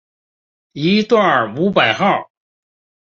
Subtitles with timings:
[0.71, 2.31] 一段五百号